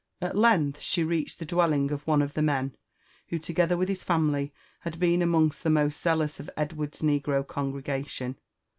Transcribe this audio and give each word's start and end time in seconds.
At 0.19 0.35
length 0.35 0.79
she 0.81 1.03
reached 1.03 1.37
the 1.37 1.45
dwelling 1.45 1.91
of 1.91 2.07
one 2.07 2.23
of 2.23 2.33
the 2.33 2.41
men 2.41 2.75
who, 3.27 3.37
together 3.37 3.77
with 3.77 3.87
his 3.87 4.03
family, 4.03 4.51
had 4.79 4.97
been 4.97 5.21
among 5.21 5.51
the 5.61 5.69
most 5.69 6.01
zealous 6.01 6.39
of 6.39 6.49
Edward 6.57 6.95
s 6.95 7.03
negro 7.03 7.45
congregation. 7.47 8.39